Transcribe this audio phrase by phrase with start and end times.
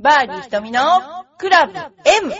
[0.00, 0.80] バーディー瞳の
[1.38, 2.32] クラブ M!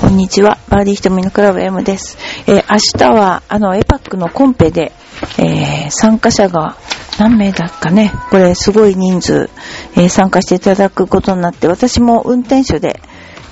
[0.00, 0.58] こんにちは。
[0.68, 2.16] バーディー瞳のクラブ M です。
[2.46, 4.92] えー明日は、あの、エパックのコンペで、
[5.36, 6.76] えー参加者が
[7.18, 8.12] 何名だっかね。
[8.30, 9.50] これ、すごい人数、
[9.96, 13.00] えー参加していただくことになって、私も運転手で、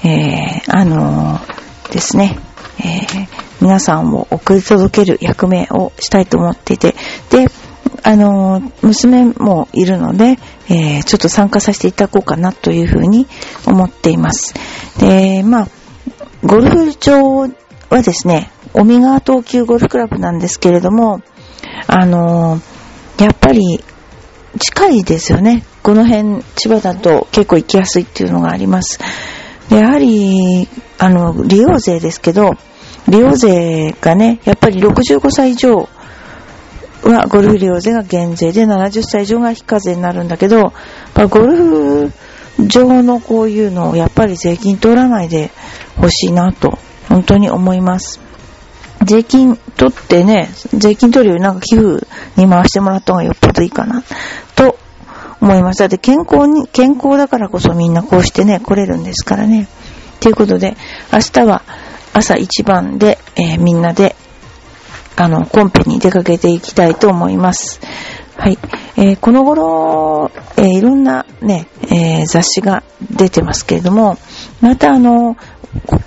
[0.04, 2.38] えーあのーですね、
[2.80, 3.06] え
[3.60, 6.94] 皆さんを送り届ける役目をしたいと思っていて、
[7.30, 7.48] で、
[8.02, 10.38] あの娘もいるので、
[10.68, 13.26] えちょっと参加させていただこうかなというふうに
[13.66, 14.54] 思っています。
[14.98, 15.68] で、まあ、
[16.44, 17.48] ゴルフ場
[17.88, 21.20] はですね、オミガ東急ゴルフクラブなんですけれども、
[21.86, 22.75] あのー
[23.18, 23.82] やっぱり
[24.58, 25.64] 近いですよね。
[25.82, 28.98] この辺、千葉だと結構行きやすいっていうのがあります。
[29.70, 32.52] やはり、あの、利用税ですけど、
[33.08, 35.88] 利用税がね、やっぱり65歳以上
[37.02, 40.72] はゴルフ利用税が減税で70歳以上が非課税になるんだけど、やっ
[41.14, 42.12] ぱゴルフ
[42.66, 45.50] 場のこういうのをやっぱり税金取らないで
[45.96, 48.25] ほしいなと、本当に思います。
[49.06, 54.02] 税金取ってね、税金取るよりなんか寄付に回してもらった方がよっぽどいいかな、
[54.54, 54.76] と
[55.40, 55.80] 思います。
[55.80, 59.68] だって健康に、健康だからこそみんなこうしてね、来れるんですからね。
[60.20, 60.76] ということで、
[61.12, 61.62] 明日は
[62.12, 64.16] 朝一番で、えーみんなで
[65.16, 67.80] あの、コンペに出かけていきたいと思います。
[68.36, 68.58] はい。
[68.96, 74.18] えーこの頃、えーいろんなね、えー雑誌が出てますけれども、
[74.60, 75.36] またあの、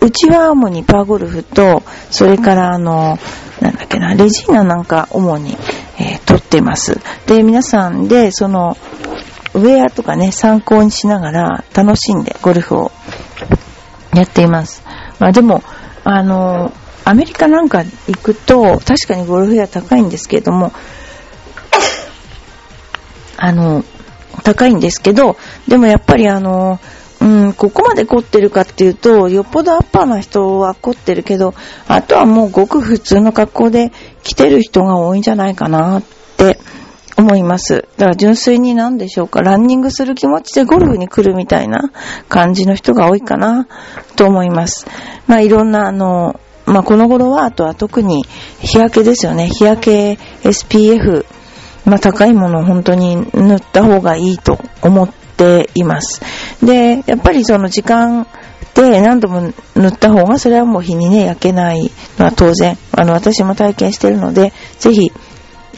[0.01, 3.17] うちは主にパーゴルフと、それからあの、
[3.61, 5.57] なんだっけな、レジーナなんか主に、
[5.97, 6.99] えー撮ってます。
[7.25, 8.77] で、皆さんで、その、
[9.55, 12.91] ウェアとかね、参考にしながら楽しんでゴルフを
[14.13, 14.83] やっています。
[15.17, 15.63] まあでも、
[16.03, 16.71] あの、
[17.03, 20.71] アメリカなんか行くと、確かにゴルフウェア高いんですけれども、
[23.37, 23.83] あの、
[24.43, 26.79] 高いんですけど、でもやっぱりあの、
[27.21, 31.53] うん、ここまで凝ってるかっていうと、よっぽどアッパーな人は凝ってるけど、
[31.87, 33.91] あとはもうごく普通の格好で
[34.23, 36.03] 来てる人が多いんじゃないかなっ
[36.37, 36.59] て
[37.17, 37.85] 思います。
[37.97, 41.91] だから純粋に何でしょうか、ランニングする気持ちでゴルフに来るみたいな
[42.29, 43.67] 感じの人が多いかな
[44.15, 44.87] と思います。
[45.27, 48.23] まあいろんなあの、まあこの頃はあとは特に
[48.59, 49.49] 日焼けですよね。
[49.49, 51.25] 日焼け SPF、
[51.85, 56.21] まあ高いものを本当に塗った方がいいと思っています。
[56.63, 58.27] で、やっぱりその時間
[58.75, 65.11] で何度も塗った方がそれはもう日にね焼けないのは当然、あの私も体験しているので、ぜひ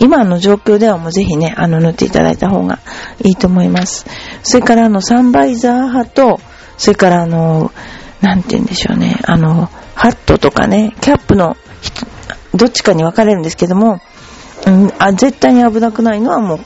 [0.02, 2.80] 今の状況ではもうぜひね、あの、塗っていただいた方が
[3.24, 4.08] いいと思います。
[4.41, 6.40] それからあの、サンバイザー派と、
[6.78, 7.72] それからあの、
[8.20, 11.56] なんて言うんでしょうね、あの、ハットとかね、キャップの、
[12.56, 14.00] どっちかに分かれるんですけども、
[14.66, 16.59] うん、あ絶対に危なくないのはも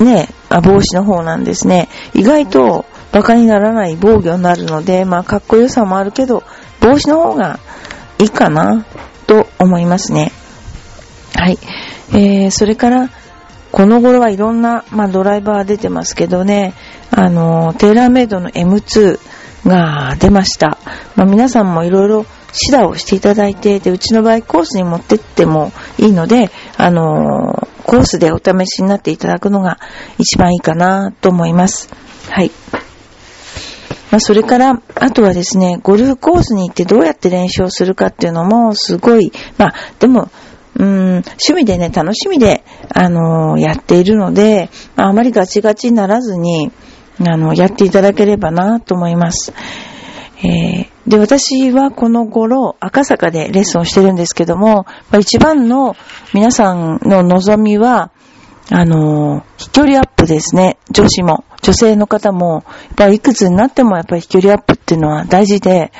[0.00, 1.88] う、ね、あ帽子の方なんですね。
[2.12, 6.42] 意外と馬鹿にならない防御になるので、まあ、かっこよさもあるけど、
[6.80, 7.60] 帽子の方が
[8.18, 8.84] いいかな、
[9.28, 10.32] と思いますね。
[11.36, 11.58] はい。
[12.12, 13.10] えー、それから、
[13.70, 16.74] この頃はいろんな、まあ、ドライバー出てますけどね、
[17.12, 19.20] あの、テーラーメイドの M2
[19.64, 20.78] が出ました。
[21.14, 22.26] まあ、皆さんもいろいろ
[22.68, 29.78] 指導をしていただいて、で、うちの場合コースに持ってってもいいので、あの、コースでお試しになっていただくのが
[30.18, 31.88] 一番いいかなと思います。
[32.30, 32.50] はい。
[34.14, 40.30] まあ、それから、あとはですね、ゴルフコースに行ってどうやって練習をするかっていうのもすごい、まあ、でも、
[40.76, 40.86] うん、
[41.16, 42.62] 趣味でね、楽しみで、
[42.94, 46.70] あのやっているので、まあ、あまりガチガチにならずに、
[47.26, 49.52] あの、やっていただければなと思います。
[50.44, 55.96] えーで、私はこの頃、赤坂でレッスンをしてるんですけども、まあ、一番の
[56.32, 58.10] 皆さんの望みは、
[58.70, 60.78] あの飛距離アップですね。
[60.90, 65.92] 女子も、女性の方も、やっぱりいくつになってもやっぱり飛距離アップっていうのは大事で、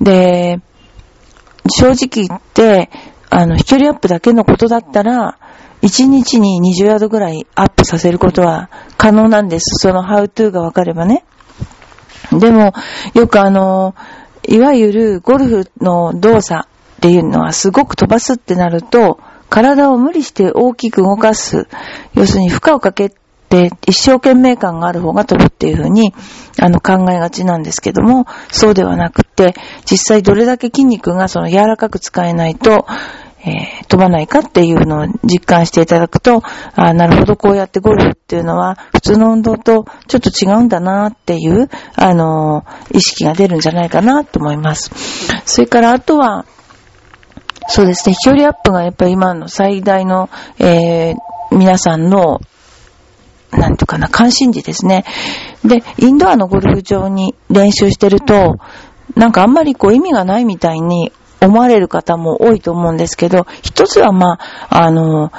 [0.00, 0.60] で、
[1.68, 2.90] 正直言って、
[3.30, 5.38] あの、飛距離アップだけのことだったら、
[5.82, 9.76] 1日に20ヤードぐらいアップさせることは可能なんです。
[9.76, 11.24] そのハウトゥーがわかればね。
[12.32, 12.72] でも、
[13.14, 13.94] よくあの、
[14.46, 19.18] いわゆるゴルフの動作っていうのはすごく飛ばすってなると、
[19.48, 21.66] 体を無理して大きく動かす。
[22.14, 26.12] 要するに負荷をかけて一生懸命感がある方が飛ぶっていうふうに
[26.60, 29.54] あの考えがちなんですけども、そうではなくて、
[29.90, 32.86] 実際どれだけ筋肉がその柔らかく使えないと、
[33.46, 36.42] えー、飛ばないかっていうのを実感していただくと、あ
[36.76, 44.90] あなるほど、こうやってゴルフっていうのは、普通の運動とちょっと違うんだなっていう、あのー、意識が出るんじゃないかなと思います。
[45.44, 46.46] それから、あとは、
[47.68, 50.28] そうですね、飛距離アップがやっぱり今の最大の、
[50.58, 52.40] えー、皆さんの
[53.58, 55.04] なんていうかな、関心事ですね。
[55.64, 58.56] で、インドアのゴルフ場に練習してると、
[59.14, 64.38] なんかあんまりこう意味がないみたいに思われる方も多いと思うんですけど、一つはま
[64.68, 65.32] あ、あの、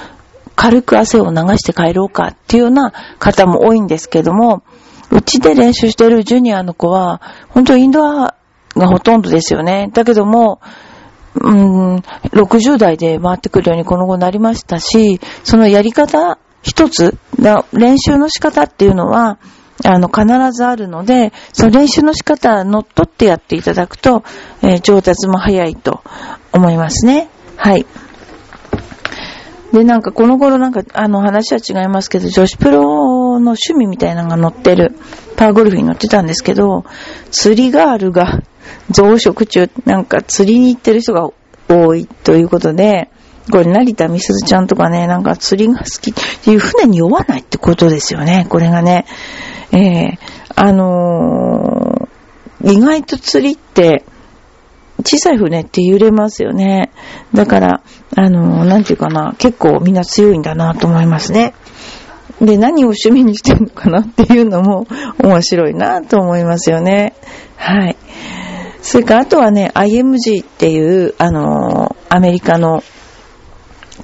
[0.56, 4.64] 軽く汗を流して帰ろうかっていうような方も多いんですけども、
[5.12, 8.36] うちで練習してるジュニアの子は、本当インドア
[8.76, 9.90] がほとんどですよね。
[9.94, 10.62] だけども、
[11.36, 17.18] うん、60代で回ってくるようにこの後なりましたし、そのやり方一つ、
[17.74, 19.38] 練習の仕方っていうのは、
[19.84, 24.24] あの、必ずあるので、その練習の仕方乗っ取ってやっていただくと、
[24.64, 26.02] えー、上達も早いと
[26.54, 27.30] 思いますね。
[27.58, 27.86] はい。
[29.74, 34.96] で、なんかこの頃なんか、あの話は違いますけど、女子プロの趣味みたいなのが載ってる、
[35.36, 36.86] パーゴルフに載ってたんですけど、
[37.30, 38.42] 釣りガールが
[38.92, 41.30] 増殖中、なんか釣りに行ってる人が
[41.68, 43.10] 多いということで、
[43.52, 46.14] これ、成田美鈴ちゃんとかね、なんか釣りが好きっ
[46.44, 49.06] ていう船に酔わないってことですよね、これがね。
[49.72, 54.04] ええー、あのー、意外と釣りって、
[55.04, 56.92] 小さい船って揺れますよね。
[57.34, 57.82] だから、
[58.16, 61.54] あのー、なんていうかな、結構みんな強いんだなと思いますね。
[62.42, 64.88] で、何を趣味にしてるのかなっていうのも
[65.20, 67.14] 面白いなと思いますよね。
[67.58, 67.98] はい。
[68.86, 72.84] それから、あとはね、IMG っていう、あのアメリカの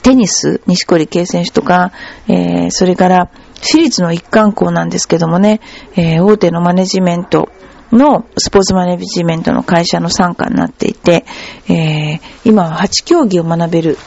[0.02, 1.92] テニス、西堀圭選手とか、
[2.28, 3.30] えー、それから、
[3.62, 5.62] 私立の一貫校なんですけどもね、
[5.96, 7.50] えー、大手のマネジメント
[7.92, 11.26] の、スポーツマネジメントの会社の参加になっていて、
[11.70, 14.00] えー、今は8競技を学べる、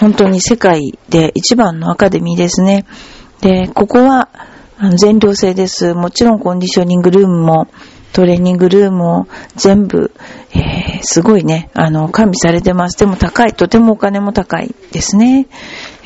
[0.00, 2.86] 本当に世界で一番のアカデミーですね。
[3.42, 4.30] で、ここは、
[4.98, 5.92] 全寮制です。
[5.92, 7.68] もちろんコンディショニングルームも、
[8.14, 9.26] トレーニングルームを
[9.56, 10.12] 全部、
[10.52, 12.96] えー、すごいね、あの、完備されてます。
[12.96, 15.48] でも高い、とてもお金も高いですね。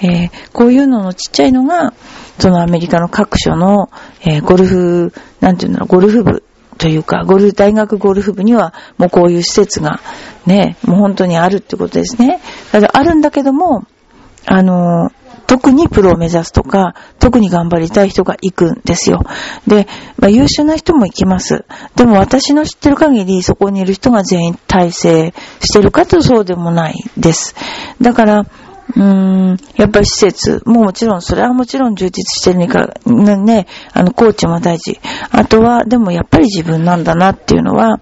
[0.03, 1.93] えー、こういうののちっちゃいのが、
[2.39, 3.91] そのアメリカの各所の、
[4.23, 6.45] えー、ゴルフ、なんていうんだろう、ゴルフ部
[6.79, 10.01] というか、ゴルフ、大学ゴルフ部には、もうこういう施設が、
[10.47, 12.41] ね、もう本当にあるってことですね。
[12.73, 13.85] だあるんだけども、
[14.47, 15.11] あの、
[15.49, 19.25] 特にプロを目指すとか、特に頑張りたい人が行くんですよ。
[19.67, 21.65] で、まあ、優秀な人も行きます。
[21.97, 27.57] でも私の知ってる限り、そこにいる人が全員体制してるかとそうでもないです。
[27.99, 35.01] だから、うーん、やっぱり施設、ももちろん、それはもちろん充実してるにか、ね、あの、コーチも大事。
[35.31, 38.01] あとは、でもやっぱり自分なんだなっていうのは、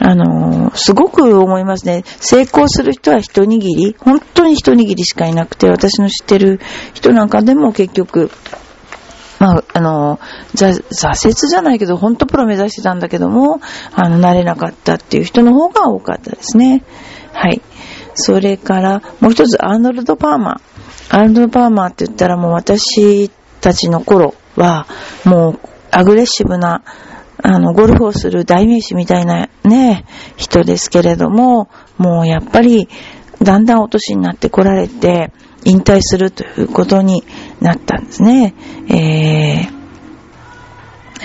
[0.00, 2.04] あの、すごく思いますね。
[2.20, 6.60] 成功する人は一握り、本当に一握りしかいなくて、私の知ってる
[6.94, 8.30] 人なんかでも結局、
[9.38, 10.18] まあ、あの、
[10.54, 10.82] 挫
[11.24, 13.60] 折じゃないけど、本当プロ目指してたんだけども、
[13.94, 16.84] あの、慣れなかったっていう人の方が多かったですね。
[17.32, 17.60] はい。
[18.14, 21.16] それから、もう一つ、アーノルド・パーマー。
[21.16, 23.30] アーノルド・パーマーって言ったらもう私
[23.60, 24.86] たちの頃は、
[25.24, 25.60] もう、
[25.90, 26.82] アグレッシブな、
[27.42, 30.04] あの、ゴルフをする代名詞みたいなね、
[30.36, 32.88] 人ですけれども、もうやっぱり、
[33.42, 35.32] だんだんお年になってこられて、
[35.64, 37.22] 引退するということに
[37.60, 38.54] なったんですね。
[38.88, 39.78] えー、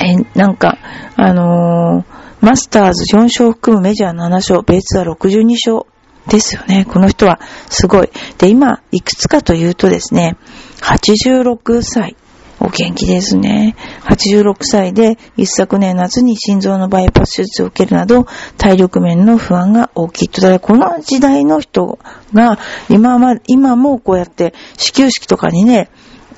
[0.04, 0.78] え、なんか、
[1.16, 5.86] あのー、マスターズ4勝含むメジャー7勝、ベースは62勝
[6.28, 6.86] ですよね。
[6.86, 7.40] この人は
[7.70, 8.10] すごい。
[8.38, 10.36] で、今、いくつかというとですね、
[10.82, 12.18] 86歳
[12.64, 13.76] お元気ですね。
[14.04, 18.26] 86歳で一昨年夏に心臓のバイパス手術を受けるなど、
[18.58, 20.42] 体力面の不安が大きいと。
[20.42, 22.00] だからこの時代の人
[22.34, 22.58] が、
[22.90, 25.90] 今は、今もこうやって始球式とかにね、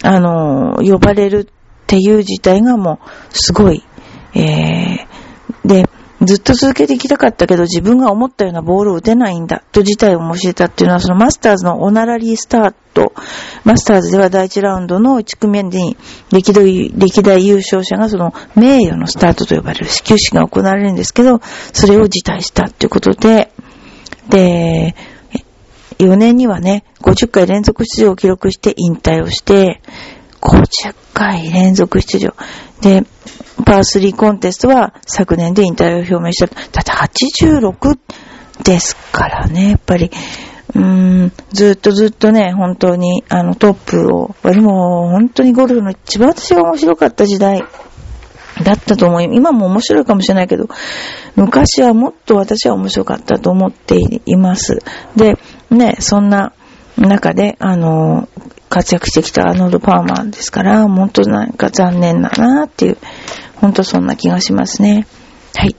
[0.01, 1.53] あの、呼ばれるっ
[1.85, 3.83] ていう事態がもう、すごい。
[4.33, 5.85] えー、で、
[6.25, 13.13] ずっと続けていきたかったけど自分が思ったようなボールを打てないんだと事態を申し出たっていうのはそのマスターズのオナラリースタート。
[13.65, 15.97] マスターズでは第1ラウンドの1組目に
[16.31, 21.41] 歴代歴代優勝者がその名誉のスタートと呼ばれる始球式が行われるんですけど、
[21.73, 23.51] それを辞退したっていうことで、
[24.29, 24.95] で、
[25.99, 29.81] 4年にはね、50回連続出場を記録して引退をして、
[30.41, 32.35] 50回連続出場。
[32.81, 33.03] で、
[33.65, 36.47] パー3コンテストは昨年で引退を表明した。
[36.47, 37.97] だって86
[38.63, 40.11] ですからね、やっぱり。
[40.75, 40.81] うー
[41.25, 47.63] ん、ずっとずっとね、本当に、あの、トップを、でも、本当にゴルフの一番私が面白かった時代
[48.63, 50.67] だったと思い、今も面白いかもしれないけど、
[51.35, 54.79] 昔はもっと私は面白かったと思っています。
[55.15, 55.37] で、
[55.69, 56.53] ね、そんな、
[56.97, 58.29] 中で、あの、
[58.75, 62.97] 活躍してきたアーノルド・パーマーですから、本当なんか残念だなっていう、
[63.55, 65.07] 本当そんな気がしますね。
[65.55, 65.77] はい。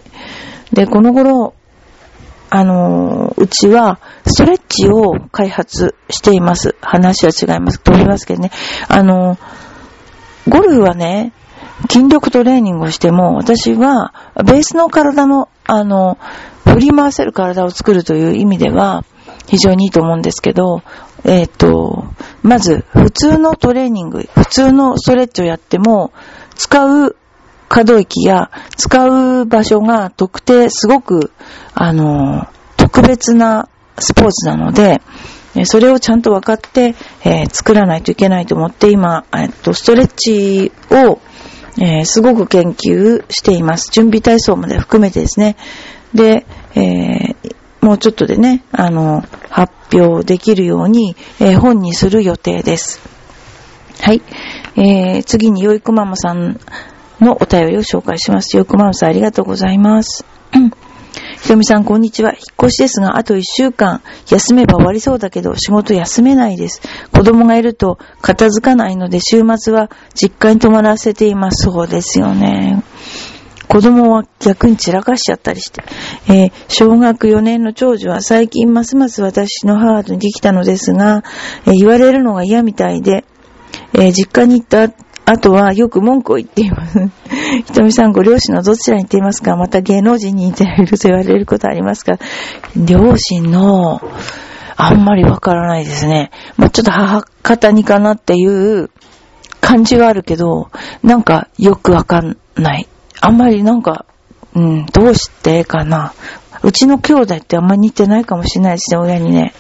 [0.73, 1.53] で、この頃、
[2.49, 6.75] あの、うちは、ストレッチを開発しています。
[6.81, 7.81] 話は違います。
[7.81, 8.51] と思いますけどね。
[8.89, 9.37] あの、
[10.49, 11.35] ゴルフはね、
[11.91, 16.17] 筋力トレーニングをしても、私は、ベースの体の、あの、
[16.65, 19.05] 振り回せる体を作るという意味では、
[19.47, 20.83] 非常にいいと思うんですけど、
[21.27, 22.07] えっ、ー、と、
[22.43, 26.13] まず、普通のトレーニング、普通のストレッチをやっても、
[26.55, 27.17] 使う
[27.69, 31.33] 可動域や使う場所が特定、すごく、
[31.75, 33.69] あの、特別な
[33.99, 35.03] スポーツなので、
[35.65, 41.19] それをちゃんと分かって、えー、作らないといけないと思って、今、えっと、ストレッチを、
[41.79, 43.91] えー、すごく研究しています。
[43.91, 45.57] 準備体操まで含めてですね。
[46.15, 47.36] で、えー、
[47.81, 53.01] もうちょっとでね、あの、発表できるように、え本にする予定です。
[54.01, 54.23] はい。
[54.77, 56.59] えー、次に、よいこママさん
[57.21, 58.57] のお便りを紹介します。
[58.57, 60.25] よいくまうさんありがとうございます。
[61.47, 62.33] ひとみさん、こんにちは。
[62.33, 66.83] 引っ越しですが、あと一週間、休めば終わりそうだけど、仕事休めないです。
[67.13, 71.71] 子供がいると、片付かないので、週末は実家に泊まらせています。
[71.71, 72.83] そうですよね。
[73.69, 75.83] 子供は逆に散らかしちゃったりして。
[76.29, 81.25] えー、小学4年の長女は最近ますます私の母と似てきたのですが、
[81.67, 83.25] えー、言われるのが嫌みたいで、
[83.95, 84.93] えー、実家に行った
[85.29, 86.99] あとはよく文句を言っています。
[87.67, 89.57] ひとみさん、ご両親のどちらに似ていますか？
[89.57, 92.19] また芸能人に似ていると言われることありますか？
[92.77, 94.01] 両親の、
[94.77, 96.31] あんまりわからないですね。
[96.57, 98.91] まあ、ちょっと母方にかなっていう
[99.61, 100.69] 感じはあるけど、
[101.03, 102.87] なんかよくわかんない。
[103.21, 104.07] あんまりなんか、
[104.55, 106.15] うん、どうしてかな。
[106.63, 109.55] うちの兄弟ってあんまり似てないかもしれないですね、親にね。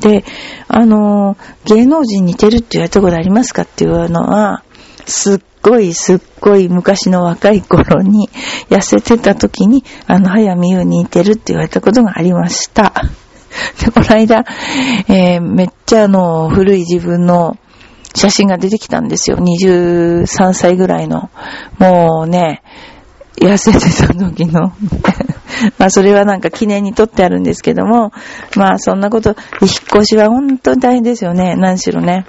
[0.00, 0.24] で、
[0.68, 4.62] あの芸能人似てるって言われたことありますかっていうのは、
[5.06, 8.28] すっごいすっごい昔の若い頃に
[8.68, 12.92] 痩せてた時に、あの、早見優に似てるって言われたことがありました。
[13.80, 14.44] で、この間、
[15.08, 17.56] えー、めっちゃあの、古い自分の
[18.14, 19.38] 写真が出てきたんですよ。
[19.38, 21.30] 23歳ぐらいの。
[21.78, 22.62] もうね、
[23.36, 24.72] 痩せてた時の
[25.78, 28.12] まあそれはなんか記念に撮ってあるんですけども、
[28.56, 31.54] まあそんなこと、引っ越しは本当に大変ですよね。
[31.56, 32.26] 何しろね。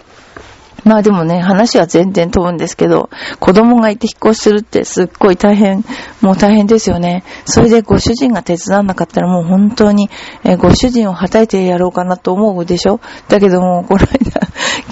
[0.83, 3.09] まあでもね、話は全然飛ぶんですけど、
[3.39, 5.83] 子供がいて引っ越しするってすっごい大変、
[6.21, 7.23] もう大変ですよね。
[7.45, 10.11] それでご主人が手伝わなかったらもう本当に、
[10.43, 12.99] え、ご主人をはたいてやろうかなと思うでしょ？
[13.29, 14.07] だけども、この間、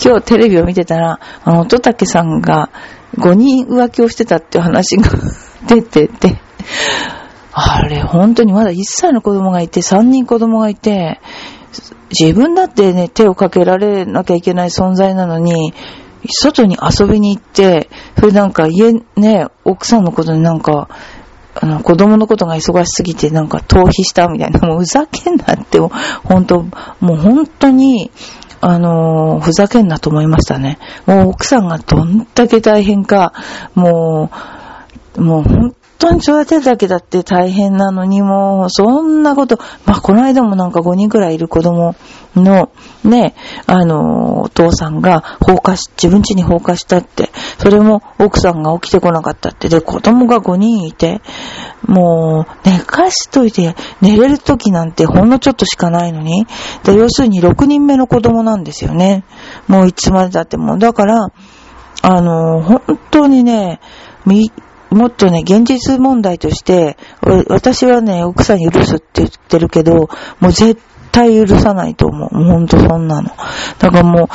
[0.04, 2.72] 今日テレビを見てたら、あの、乙武さんが
[3.18, 5.10] 5人浮気をしてたっていう話が
[5.68, 6.42] 出てて、
[7.52, 11.20] あれ、本当にまだ1歳の子供がいて、3人子供がいて、
[12.10, 15.74] 自分だってね、手をかけられなきゃいけない存在なのに、
[16.30, 20.90] 外に遊びに行って、それなんか家、ね、奥さんのことになんか、
[21.56, 26.64] あの、子供のことが忙しすぎてなんか逃避したみたいな、もうふざけんなって、本当
[27.00, 28.12] もう本当に、
[28.66, 30.80] あのふざけんなと思いましたね。
[31.06, 33.34] もう奥さんがどんだけ大変か、
[33.76, 34.32] も
[35.18, 41.96] う、もう本当に育てるだけだって大変なのにもう、そんなこと、まあ、この間もなんか5人くらいいる子供
[42.36, 42.72] の、
[43.04, 43.36] ね、
[43.68, 51.22] あの、お父さんが放火し、自分家に放火したって、それも奥さんが起きてこなかったって、で、子供が5人いて、
[51.88, 56.46] もう、寝かしといて、寝れる時なんてほんのちょっとしかないのに、
[56.84, 59.24] で、要するに6人目の子供なんですよね。
[59.68, 60.76] もういつまでだっても。
[60.76, 61.32] う、だから、
[62.02, 62.82] あの、本
[63.12, 63.80] 当にね、
[64.26, 64.52] み
[64.94, 66.98] もっとね、現実問題として、
[67.48, 70.10] 私はね、奥さん許すって言ってるけど、
[70.40, 70.82] もう絶
[71.12, 72.36] 対許さないと思う。
[72.36, 73.32] もうほんとそんなの。
[73.80, 74.30] だからも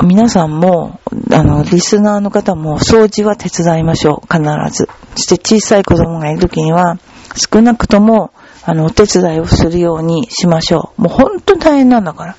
[0.00, 1.00] う、皆さんも、
[1.32, 4.32] あの、リスナーの方も掃除は手伝いましょう。
[4.32, 4.88] 必ず。
[5.16, 6.98] そして小さい子供がいるときには、
[7.34, 8.30] 少なくとも、
[8.64, 11.02] あの、お手伝いをするようにしましょう。
[11.02, 12.36] もうほんと大変なんだから。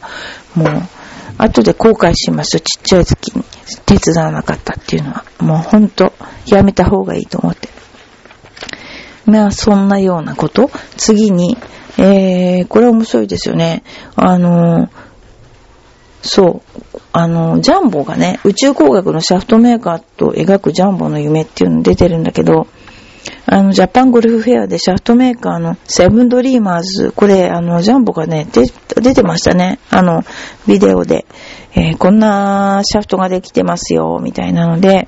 [0.55, 0.83] もう、
[1.37, 2.59] 後で後悔します。
[2.59, 3.43] ちっちゃい時に
[3.85, 5.25] 手伝わなかったっていうのは。
[5.39, 6.13] もうほんと、
[6.47, 7.69] やめた方がいいと思って。
[9.25, 10.71] まあ、そんなようなこと。
[10.95, 11.57] 次に、
[11.97, 13.83] えー、これ面白いですよね。
[14.15, 14.89] あの、
[16.21, 16.61] そ
[16.93, 22.67] う、あの、ジャンボがね、宇宙工学のシャフトメーカーと描くジャンボの夢っていうの出てるんだけど、
[23.49, 28.45] あの、ジャパンゴルフフェアでシャフトメーカーのセブンドリーマーズ、これ、あの、ジャンボがね、
[28.95, 29.79] 出てましたね。
[29.89, 30.23] あの、
[30.67, 31.25] ビデオで。
[31.73, 35.07] えー、こんなシャフトができてますよ、みたいなので、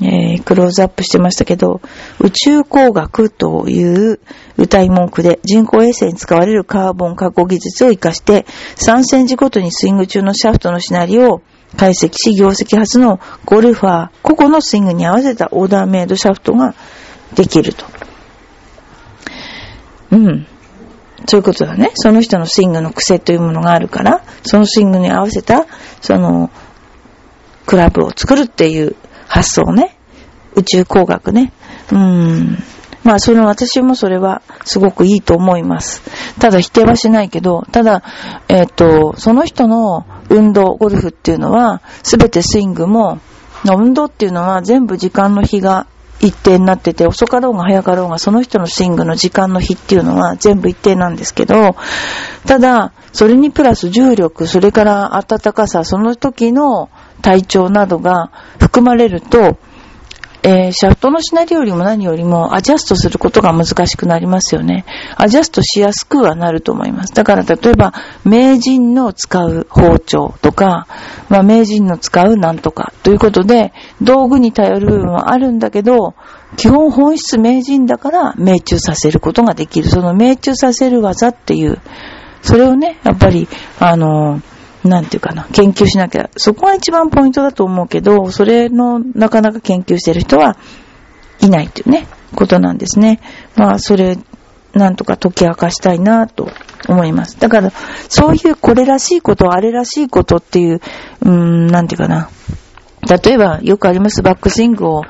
[0.00, 1.80] えー、クローズアップしてましたけど、
[2.18, 4.18] 宇宙工学という
[4.56, 11.42] 歌い文句で人工衛星に使われるカーボン加工技術を活かして3センチごとにスイング中のシャフトのシナリオを
[11.76, 16.74] 解析し、業績初のゴルファー個々のスイングに合わせたオーダーメイドシャフトが
[17.34, 17.86] できると。
[20.10, 20.46] うん。
[21.26, 21.90] そういうことだね。
[21.94, 25.66] その人のスイングの癖というものがあるから、そのスイングに合わせた、
[26.00, 26.50] その、
[27.66, 29.96] クラブを作るっていう発想ね。
[30.54, 31.52] 宇宙工学ね。
[31.92, 32.58] うん。
[33.04, 36.02] まあ、その私もそれはすごくいいと思います。
[36.40, 38.02] ただ否定はしないけど、ただ、
[38.48, 43.18] えっ、ー、と、その人の運動、ゴルフっていうのは、すべてスイングも、
[43.64, 45.86] 運動っていうのは全部時間の日が
[46.20, 51.76] 一定になってて、遅かろうが早かろうが、その人のスイングの時間の日っていうのは全部一定なんですけど、
[52.46, 56.88] ただ、それにプラス重力、それから暖かさ、その時の
[57.22, 59.58] 体調などが含まれると、
[60.42, 64.84] えー、シャフトのしなりよりも何よりもアジャストすることが難しくなりますよね。
[65.16, 67.14] アジャストしやすくはなると思います。
[67.14, 67.92] だから例えば、
[68.24, 70.86] 名人の使う包丁とか、
[71.28, 76.14] まあ、名人の使うなんとかということで、道具に頼る部分はあるんだけど、
[76.56, 79.88] 基本本質名人だから命中させることができる。
[79.88, 81.80] その命中させる技っていう、
[82.42, 83.48] それをね、やっぱり、
[83.80, 84.47] あのー
[84.88, 90.56] なんていうかな、研究しなきゃ、そこが一番ポイントだと思うけど、それのなかなか研究してる人は
[91.40, 93.20] いないっていうね、ことなんですね。
[93.56, 94.18] まあ、それ、
[94.74, 96.50] なんとか解き明かしたいなと
[96.88, 97.38] 思います。
[97.40, 97.72] だから、
[98.08, 100.80] そういうこれらしいこと、あれらしいことっていう、
[101.22, 102.28] うーん、なんていうかな。
[103.08, 105.02] 例えば、よくありますバックスイングを、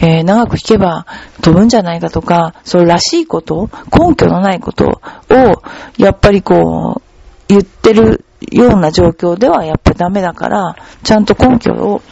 [0.00, 1.06] えー、長く弾けば
[1.42, 5.00] 飛ぶんじゃないかとか、それらしいこと、根拠のないこと
[5.30, 5.62] を、
[5.96, 7.02] やっぱりこう、
[7.48, 12.02] 言ってるような状況ではやっぱダメだから、ちゃんと根拠を、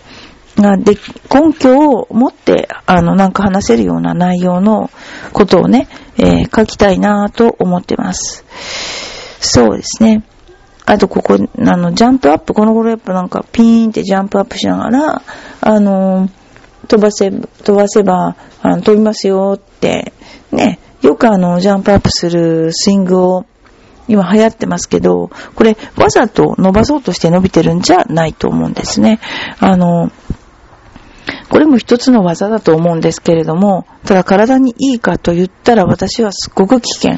[0.56, 0.96] がで、
[1.32, 4.90] 根拠を持って、あの、なんか話せるような内容の
[5.32, 8.44] ことをね、えー、書きたいなと思ってます。
[9.40, 10.24] そうですね。
[10.84, 15.22] あと、ここ、あの、ジャンプアップ、この頃やっぱなんかピーンってジャンプアップしながら、
[15.60, 16.28] あの、
[16.88, 20.12] 飛ばせ、飛ばせば、あの飛びますよって、
[20.50, 23.46] ね、よくあの、ジャンプアップするスイングを
[24.12, 29.20] 今流行ってますけど、これわざと伸ばそうとして伸びてるんじゃないと思うんですね。
[29.59, 30.12] あの、
[31.48, 37.16] これも一つの技だと思うんですけれども、ただ体にいいかと言ったら私はすっごく危険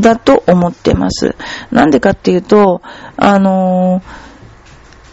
[0.00, 1.36] だと思ってます。
[1.70, 2.82] なんでかっていうと、
[3.16, 4.02] あの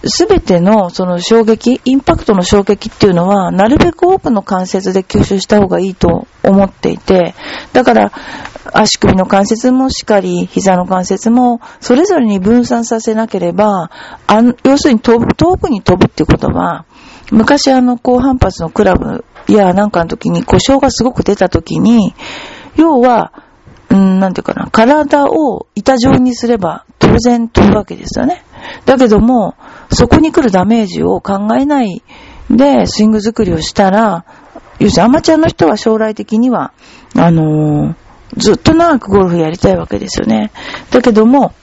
[0.03, 7.35] すべてのその衝撃、インパクトの衝撃っていうのは、なるべく多くの関節で吸収した方がいいと思っていて、
[7.73, 8.11] だから、
[8.73, 13.91] 足首の関節もしっかり、膝の関節も、それぞれに分散させなければ、
[14.27, 16.85] あ要するに飛ぶ、遠くに飛ぶっていうことは、
[17.31, 22.15] 昔あの、高反発のクラブやなんかの時に故障がすごく出た時に、
[22.75, 23.33] 要は、
[23.91, 28.43] うん、なんていうかな、体を板状にすれば当然飛ぶわけですよね。
[28.85, 29.55] だけども、
[29.91, 32.01] そこに来るダメージを考えない
[32.49, 34.25] でスイング作りをしたら、
[34.79, 36.71] 要するにアマチュアの人は将来的には、
[37.15, 37.95] あのー、
[38.37, 40.51] ずっと長くゴルフやりたいわけですよね。
[40.91, 41.53] だけども、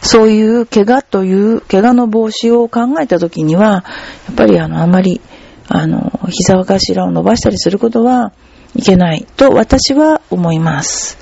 [0.00, 3.84] そういう怪我という、怪我の防止を考えたときには、
[4.26, 5.20] やっぱりあの、あまり、
[5.68, 8.32] あの、膝頭を伸ばしたりすることは
[8.74, 11.18] いけないと私は思います。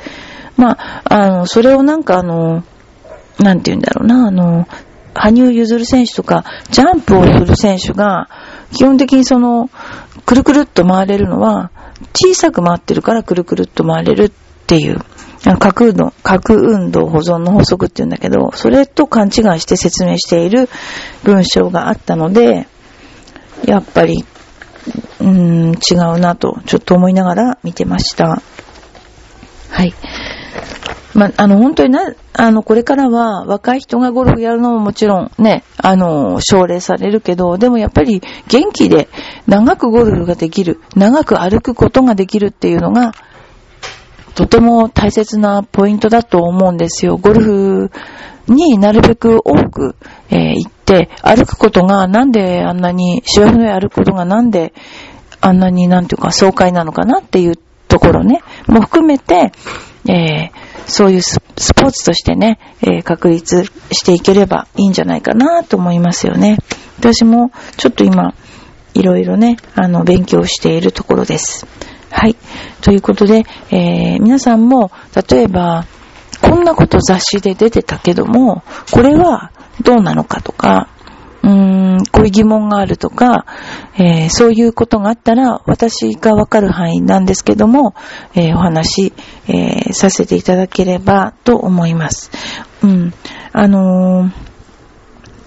[0.56, 2.64] まあ、あの、それをなんかあの、
[3.38, 4.68] なんて言うんだろうな、あの、
[5.14, 8.28] 羽生結弦選手とか、ジャンプをする選手が、
[8.72, 9.70] 基本的にその、
[10.26, 11.70] くるくるっと回れるのは、
[12.14, 14.30] 小さく回ってるからくるくるっと回れるっ
[14.66, 14.98] ていう、
[15.58, 20.68] 核運動、核運動保存の法則って言うんだけど、それと勘違いして説明している
[21.24, 22.68] 文章があったので、
[23.64, 24.24] やっぱり、
[25.20, 28.42] うーん、違うなと、ちょっと思いながら見てました。
[29.70, 29.94] はい。
[31.14, 39.09] まあ、の、本当にな、あの、これからは若い人がゴルフやるのももちろんね、あの、奨励されるけど、でもやっぱり元気で
[39.46, 43.12] 長くゴルフができる、長く歩くことができるっていうのが、
[44.34, 47.16] とても大切なポイントだと思うんですよ。
[47.16, 47.90] ゴルフ
[48.46, 49.96] になるべく多く、
[50.30, 54.72] えー、行って、歩くことがなんであんなに、芝生の上歩くことがなんで
[55.40, 59.52] あんなになんていうか爽快なのかなっていうところね、も含めて、
[60.08, 60.50] えー、
[60.86, 61.40] そういうス
[61.74, 66.58] ポーツとしてね、えー、確立していければいいんじゃないかなと思いますよね。
[66.98, 68.34] 私もちょっと今、
[68.94, 71.66] いろいろね、あの、勉強しているところです。
[72.10, 72.36] はい。
[72.80, 74.90] ということで、えー、皆さんも、
[75.30, 75.86] 例えば、
[76.42, 80.88] こんなこと雑誌で出てたけども、これはどうなのかとか、
[81.42, 83.46] うーん、こういう疑問があるとか、
[83.94, 87.94] えー、そういうことがあったら、私がわかる範囲なんですけども、
[88.34, 89.12] えー、お話、
[89.46, 92.30] えー、させていただければと思います。
[92.82, 93.14] うん。
[93.52, 94.49] あのー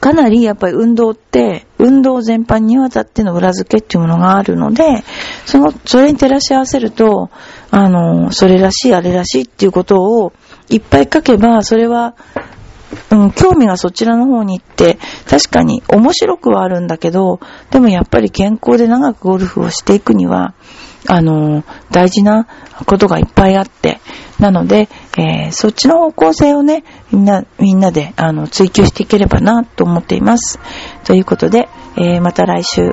[0.03, 5.01] かなりやっぱり運動って、運動全般にわたっての裏付けっていうものがあるので、
[5.45, 7.29] その、それに照らし合わせると、
[7.71, 10.33] あの、それらしい、あれらしいっていうことを
[10.67, 12.15] いっぱい書けば、それは、
[13.11, 17.39] うん、興味がそちらの方に行って、確かに面白くはあるんだけど、
[17.71, 20.53] でもやっぱり健康で長くゴルフをしていくには、
[21.07, 22.47] あの、大事な
[22.85, 24.01] ことがいっぱいあって、
[24.37, 30.59] なので、えー、そっちの方向性をね、みんな、みんなで、あの、追求していければな、と思っています。
[31.03, 32.91] ということで、えー、また来週